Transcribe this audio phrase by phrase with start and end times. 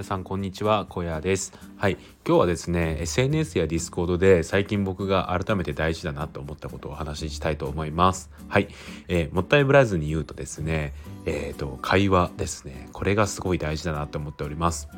[0.00, 0.86] 皆さんこんにちは。
[0.88, 1.52] 小屋です。
[1.76, 1.98] はい。
[2.26, 8.30] 今日はですね SNS や Discord で最近僕が改めて大事だなと思ったことをお話ししたいと思います。
[8.48, 8.68] はい、
[9.08, 10.94] えー、もったいぶらずに言うとですね
[11.26, 12.88] えっ、ー、と会話ですね。
[12.94, 14.88] これがすごい大事だなと思っております。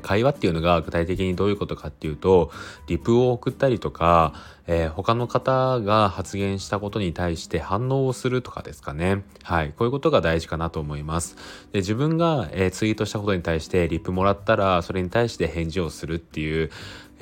[0.00, 2.50] 会話っていうのが具体的にどういうことかっていうと
[2.86, 4.34] リプを送ったりとか、
[4.66, 9.24] えー、他の方が発言したことに対して反応をするとかですかね。
[9.42, 9.70] はい。
[9.70, 11.36] こういうことが大事かなと思います。
[11.72, 16.70] で自分が、えー、ツイートしたことに対してリプもらったらそれに対して返事をするっていう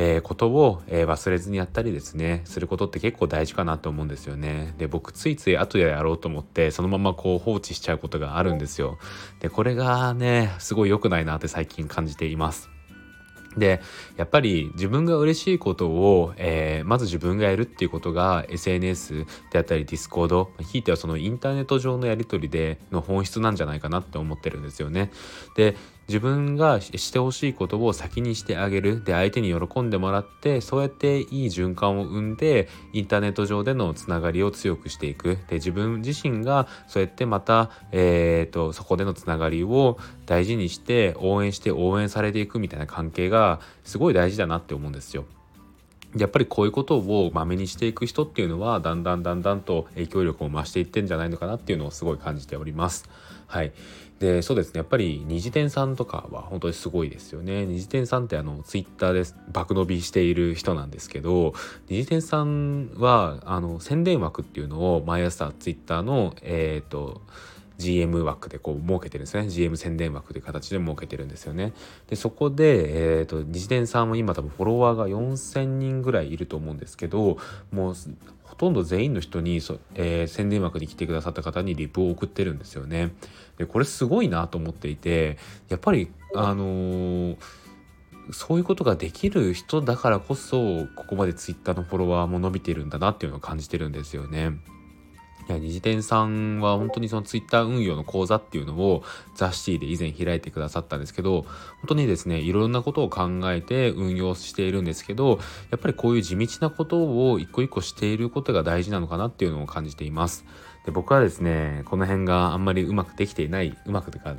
[0.03, 4.73] えー、ことを、えー、忘れずにやったりですねすることって結構大事かなと思うんですよね。
[4.79, 8.99] で僕ついつい後でやろうと思ってそのままこう放置しちゃうことがあるんですよ。
[9.41, 12.71] でこれがねすごい良くないなって最近感じています。
[13.59, 13.83] で
[14.17, 25.11] やっぱり自分が嬉しいことを、えー、まず自分がやるっていうことが SNS であったり Discord ひいてはそのインターネット上のやり取りでの本質なんじゃないかなって思ってるんですよね。
[25.57, 25.77] で
[26.11, 45.27] 自分がしてほしいことを先にしてあげるで相手に喜んでもらってそうやっていい循環を生んでインターネット上でのつながりを強くしていくで自分自身がそうやってまた、えーと、そこでのつながりを大事にして応援して応援されていくみたいな関係がすごい大事だなって思うんですよ。
[46.17, 53.09] やっぱりこういうことをまめにしていく人っていうのはだんだんだんだんと影響力を増していってんじゃないのかなっていうのをすごい感じております。
[53.47, 53.73] はい。
[54.19, 54.79] で、そうですね。
[54.79, 57.65] やっぱり二次店さんとかは本当にすごいですよね。
[57.65, 61.55] 二次店さんってあのツイッターで爆伸びしている人なんですけど、
[61.89, 67.23] 二次店さんはあの宣伝枠っていうのを毎朝ツイッターのえっ、ー、と
[67.81, 69.49] GM 枠でこう設けてるんですね。
[69.49, 71.73] GM 宣伝枠という形で設けてるんですよね。
[72.09, 77.39] でそこで、えーと、二次元さんは今多分フォロワーが4,000人ぐらいいると思うんですけど
[77.73, 77.95] もう
[78.45, 83.13] ほとんど全員の人にそ、えー、宣伝枠に来てくださった方にリプを送ってるんですよね。
[83.57, 87.37] でこれすごいなと思っていてやっぱりあのー
[88.33, 94.53] そういうことができる人だからこそここまでツイッターのフォロワーも伸びてるんだなっていうのを感じてるんですよね。
[95.51, 99.03] いや、二次店さんは本当にそのツイッター運用の講座っていうのを
[99.35, 101.51] 雑誌で以前開いてくださったんですけど、本
[101.89, 105.41] 当にですね、いろんなことを考えて運用しているんですけど、
[105.71, 110.45] やっぱりこういう地道なことを一個一個していることが大事なのかなっていうのを感じています。
[110.87, 114.37] で僕はですね、この辺があんまりうまくできていない、うまくというか、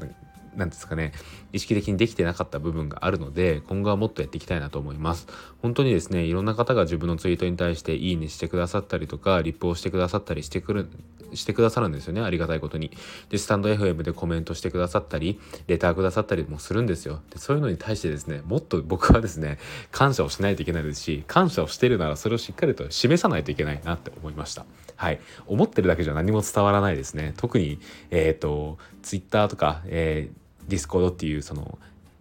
[0.56, 1.14] 何ですかね
[1.54, 5.28] 意識的にできてなかった部分があるので今後はもっとやっていきたいなと思います。
[5.62, 10.90] 本当にですねいろんな方が自分のツイートに対していいねしてくださったりとかリップをしてくださったりしてくる
[11.34, 12.92] してくださるんですよねありがたいことに。
[13.30, 17.22] でスタンド FM でコメントしてくださったりレターくださったりもするんですよ。
[17.30, 19.58] でそういうのに対してですねもっと僕はですね
[19.92, 24.66] 感謝をしないといけないですし感謝をしてるならそれをしっかりと示さないといけないなって思いました。
[24.96, 25.20] はい。
[25.48, 27.34] 思ってるだけじゃ何も伝わらないですね。
[27.38, 27.80] 特に
[28.12, 30.41] えっ、ー、と Twitter とか、えー
[30.72, 31.78] Discord っていうその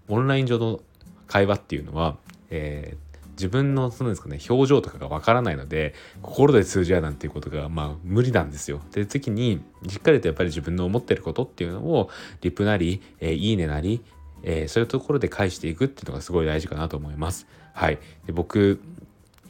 [0.08, 0.80] オンライン上の
[1.28, 2.16] 会話っていうのは、
[2.50, 8.80] えー、自分のそのですかね表情とかがわからないので心で通じ合うなんていうことがまあ無理なんですよ。
[8.90, 12.10] で次にしっかりとやっぱり自分の思ってることっていうのを
[12.42, 14.02] リプなり、えー、いいねなり、
[14.42, 17.46] えー、そういうところで返していくっていうのがすごい大事かなと思います。
[17.72, 17.98] はい。
[18.26, 18.80] で僕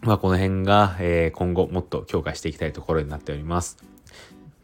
[0.03, 3.77] まあこの辺が、え、今後もっと強化していきたいところになっております。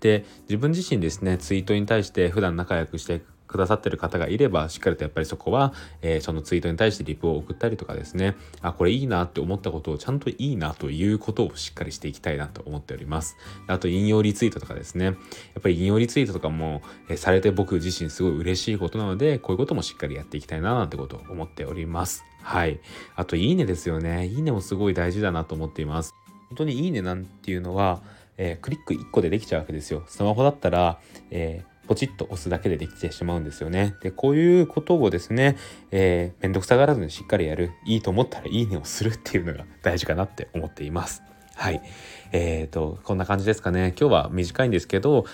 [0.00, 8.36] で自分自身ですねツイートに対して普段仲良くしてくださってる方がいればしっかりとやっぱりそこは、えー、そのツイートに対してリプを送ったりとかですね。
[8.60, 13.36] あこれいいなって思ったことをちゃんといいなということをしっかりしていきたいなと思っております。
[13.66, 15.04] あと引用リツイートとかですね。
[15.06, 15.14] やっ
[15.62, 22.24] ぱり引用リツイートとかも、えー、されて僕自身すごい嬉しいことなのでこういうこともしっかりやっていきたいななんてことを思っております。
[22.42, 22.80] はい。
[23.16, 24.26] あといいねですよね。
[24.26, 26.14] いいねもすごい大事だなと思っています。
[26.48, 28.02] 本当にいいねなんていうのは、
[28.38, 30.04] えー、クリック1個でできちゃうわけですよ。
[30.06, 33.94] スマホだったら、えーポチッと押すだけでできてしまうんですよね。
[34.02, 35.56] で、こういうことをですね、
[35.90, 41.22] えー、めんどくさがらずにしっかりやる、いいと思ったらいいねをするっていうのが大事かなって思っています。
[41.54, 41.80] はい。
[42.32, 43.94] えっ、ー、と、こんな感じですかね。
[43.98, 45.24] 今日は短いんですけど、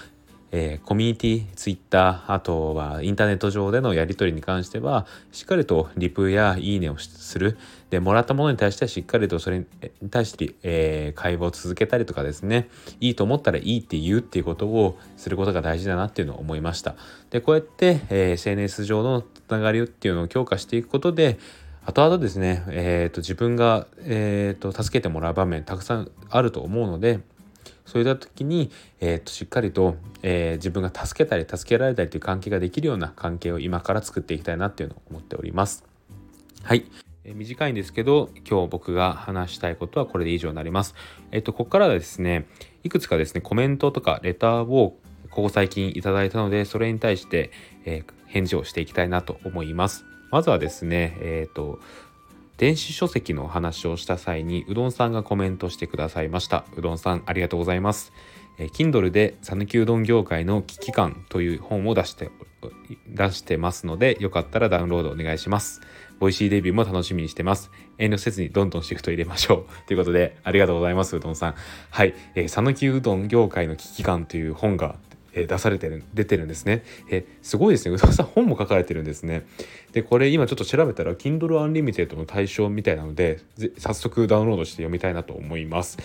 [0.55, 7.57] えー、コミュニティ、ツイッター、あとはインターネット上でのやり取りに関しては、しっかりとリプやいいねをする。
[7.89, 9.67] で、もらったものに対してはしっかりとそれに
[10.11, 12.69] 対して、えー、会話を続けたりとかですね、
[13.01, 16.97] いいと思ったらいいって言うっていうことをすることが大事だなっていうのを思いました。
[17.31, 21.39] で、こうやって、えー、SNS 上のつながりっていうのを強化していくことで、
[21.87, 27.21] 後々ですね、えーと、自分が、えーと助けてもらう場面たくさんあると思うので、
[27.85, 28.71] そういった時に、
[29.01, 35.85] えー、としっかりと、えー、自分が助けたり助けられたりという関係ができるような関係を今から作っていきたいなっていうのを思っております。
[36.63, 36.85] はい。
[37.25, 40.95] 短いんですけど今日僕が話したいことはこれで以上になります。
[41.31, 42.47] えっとここからはですね
[42.83, 44.99] いくつかですねコメントとかレターを
[45.31, 47.53] ここ最近いただいたのでそれに対して、
[47.85, 50.05] えー、返事をしていきたいなと思います。
[50.31, 51.79] まずはですねえっ、ー、と
[52.59, 56.65] 電子書籍の話をした際にうどんさんがコメントしてくださいました。
[56.77, 58.13] うどんさんありがとうございます。
[58.59, 62.31] え Kindle で讃岐うどん業界の危機感という本を出して
[63.09, 65.81] 出してますのでよかったらダウンロードお願いします。
[66.21, 67.71] Voicy デビューも楽しみにしてます。
[67.99, 69.67] 遠慮せずにどんどんシフト入れましょう。
[69.89, 71.55] ということでありがとうございますうどんさん。
[71.91, 72.15] はい。
[72.47, 74.97] 讃岐、ー、うどん業界の危機感という本が
[75.35, 76.83] え出されてる出てるんですね。
[77.11, 77.95] えすごいですね。
[77.95, 79.45] 宇田さん本も書かれてるんですね。
[79.93, 83.41] でこれ今ちょっと調べたら Kindle Unlimited の対象みたいなので
[83.79, 85.99] 早速ダウンロードして読みたいなと思います。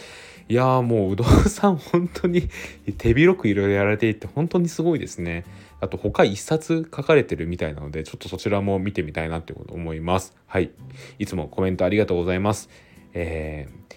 [0.50, 2.50] いやーもううどんさん本当に
[2.98, 5.44] 手広くいろいろやられていて本当にすごいですね。
[5.82, 10.36] あと他一冊書かれてるみたいなのでちょっとそちらも見てみたいなって思います。
[10.48, 10.72] はい。
[11.20, 12.70] いつもコメントありがとうございます。
[13.14, 13.97] えー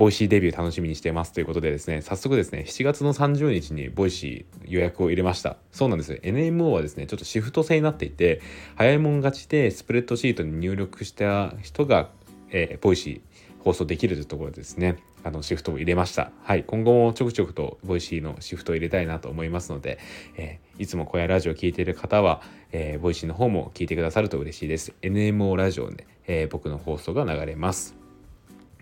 [0.00, 5.58] Voicy デビュー楽しみにしてますということでですね、早速ですね、7月の30日に Voicy 予約を入れました。
[5.72, 6.14] そうなんです。
[6.22, 8.40] NMO はですね、ちょっとシフト制になっていて、
[8.76, 12.08] 早いもん勝ちでスプレッドシートに入力した人が、
[12.50, 16.30] えー、 Voicy 放送できるというところですね、あのシフトを入れました。
[16.44, 19.98] はい、今後もちょくちょくと Voicy のシフトを入れたいなと思いますので、
[20.38, 22.40] えー、いつも小屋ラジオを聴いている方は、
[22.72, 24.94] えー、 Voicy の方も聞いてくださると嬉しいです。
[25.02, 28.00] NMO ラジオで、えー、僕の放送が流れます。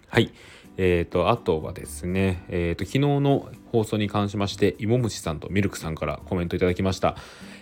[0.06, 0.32] はい。
[0.80, 7.16] えーと、あとはですね、えーと、昨日の放送に関しまして芋虫さんとミルクさんからコメントいただきました、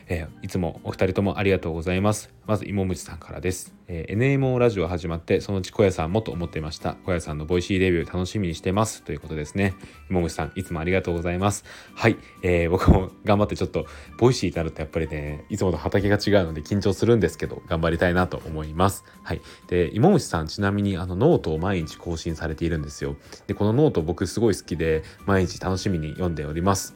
[0.09, 2.31] えー、いつもお二人ともありがとうございます。
[2.47, 9.03] まず芋虫さんからです、えー、NMO ラジオ始まってそのうち小屋さんもと思っていました小屋さんの Voicy デビュー楽しみにしてます。
[9.03, 9.75] ということですね。
[10.11, 11.65] 芋虫さんいつもありがとうございます。
[11.95, 13.87] はい、えー、僕も頑張ってちょっと
[14.19, 19.05] Voicy になるとやっぱりねいつもと畑が違うので緊張するんですけど頑張りたいなと思います。
[19.25, 19.41] はい。
[19.67, 23.17] で芋虫さんちなみにあのノートを毎日更新されているんですよ。
[23.49, 26.95] でこのノート僕すごい好きで毎日楽しみに読んでおります。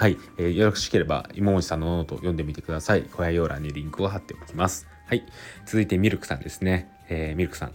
[0.00, 3.02] はい、えー、よろしければ芋虫さんのノート読んでみてください。
[3.02, 4.88] 概要欄にリンクを貼っておきます。
[5.04, 5.26] はい、
[5.66, 6.90] 続いてミルクさんですね。
[7.10, 7.72] えー、ミルクさん、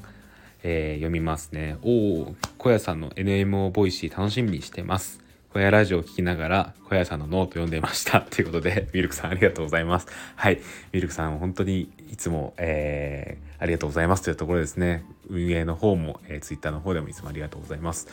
[0.63, 1.77] えー、読みますね。
[1.83, 5.19] おお、小屋さんの NMO ボイシー楽しみにしてます。
[5.53, 10.59] 小屋ラジオを聞きながら小屋さんのノート読んでました ということでミルクさんありがとうございますはい
[10.91, 18.09] ミルクさん本当にいつも、えー、ありがとうございますというところですね運営の方も、えー、ツイッターの方でもいつもありがとうございます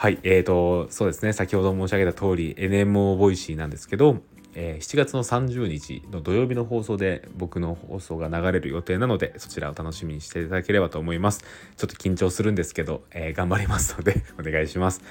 [0.00, 4.22] はい、えーと、そうですね、先ほど申し上げた通り、NMO ボイシーなんですけど、
[4.54, 11.44] えー、7月の30日の土曜日の放送で僕の放送が流れる予定なので、そちらを楽しみにしていただければと思います。
[11.76, 15.02] ちょっと緊張するんですけど、えー、頑張りますので お願いします。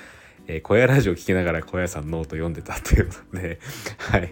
[0.47, 3.59] えー、小屋ラジオ聞きながら小屋さんノート読んでたっていうことで、
[4.00, 4.31] はい、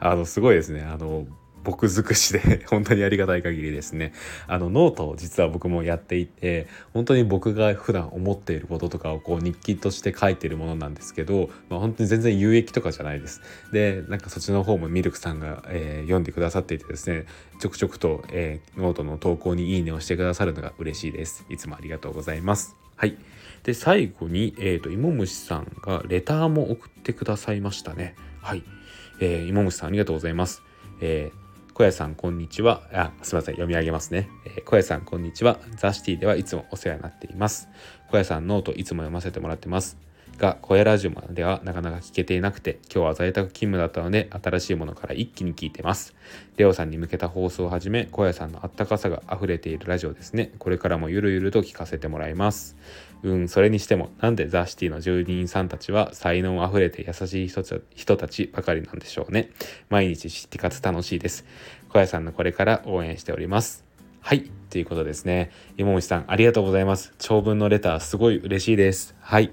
[0.00, 1.28] あの、すごいですね、あの、
[1.64, 4.12] 僕尽くしで 本当にありがたい限りですね。
[4.46, 13.40] あのノートを実は僕もやっていて本当に僕が普段思っていることとかをこう日記として書いているものなんですけど、まあ、本当に全然有益とかじゃないです。
[13.72, 17.26] でなんかそっちの方もミルクさんが、えー、読んでくださっていてですね
[17.60, 21.44] ちょくちょくと、えー、ノートの投稿にいいねをしてくださるのが嬉しいです。
[21.48, 22.76] いつもありがとうございます。
[22.96, 23.16] はい。
[23.62, 28.16] で最後に、えーと、芋虫さんがレターも送ってくださいましたね。
[28.40, 28.64] はい、
[29.20, 30.62] えー、芋虫さんありがとうございます。
[31.00, 31.41] えー、
[31.74, 32.82] 小屋さんこんにちは。
[32.92, 33.54] あ、すみません。
[33.54, 34.28] 読み上げますね。
[34.44, 35.58] えー、小屋さんこんにちは。
[35.76, 37.70] ザ・シティではいつもお世話になっています。
[38.10, 39.96] 小屋さんノートいつも読ませてもらってます。
[40.36, 46.14] が、小屋ラジオまではなかなか聞けていなくて、今日は在宅勤務だったので、新しいものから一気に聞いてます。
[46.58, 50.52] レオさんに向けた放送をはじめ、小屋さんのあったかさが溢れているラジオですね。
[50.58, 52.76] これからもゆるゆると聞かせてもらいます。
[53.22, 59.50] うん、それにしても、なんでザ・シティの住人さんたちは才能あふれて優しい人たちばかりなんでしょうね。
[59.90, 61.44] 毎日シティ活楽しいです。
[61.88, 63.84] 小屋さんのこれから応援しております。
[64.20, 64.50] はい。
[64.70, 65.50] ということですね。
[65.76, 67.12] 芋虫さん、ありがとうございます。
[67.18, 69.14] 長文のレター、すごい嬉しいです。
[69.20, 69.50] はい。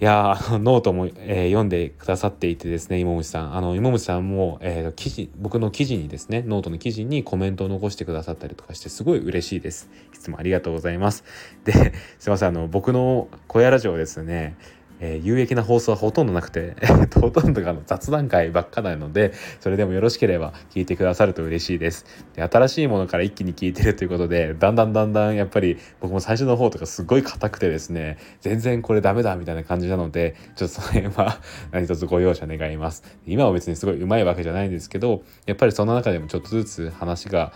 [0.00, 3.54] いやー、ノートも、えー、読んでくださっていてですね、芋虫さん。
[3.54, 9.90] あの、芋虫さんも、えー、記事、僕の記事にですね、ノートの記事にコメントを残してくださったりとかして、すごい嬉しいです。
[10.14, 11.24] いつもありがとうございます。
[11.64, 14.56] で、すいません、あの、僕の小屋ラジオですね、
[15.00, 16.76] えー、有益な放送はほとんどなくて、
[17.18, 22.04] ほとんどがの雑談会ばっかなので、それでもよろしければ聞いてくださると嬉しいです。
[22.34, 31.40] で新しいものから一気に聞いてるということで、だんだんだんだんやっぱり僕も最初の方とかすごい硬くてですね、全然これダメだみたいな感じなので、ちょっとその辺は
[31.72, 33.02] 何卒ご容赦願います。
[33.26, 37.52] 今は別にすごい上手いわけじゃないんですけど、やっぱりその中でもちょっとずつ話が、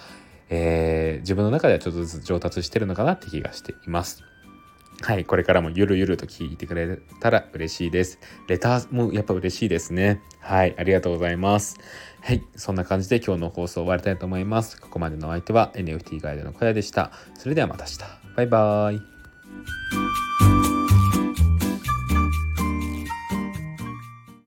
[0.48, 4.33] えー、自分の中ではちょっとずつ上達してるのかなって気がしています。
[5.02, 8.18] はい、これからもゆるゆると聞いてくれたら嬉しいです。
[8.48, 10.22] レターもやっぱ嬉しいですね。
[10.40, 11.78] はい、ありがとうございます。
[12.22, 14.80] はい、そんな感じで今日の放送終わりたいと思います。
[14.80, 17.12] ここまでのお相手は NFT ガイドの小屋でした。
[17.38, 17.98] それではまた明日。
[18.36, 20.63] バイバーイ。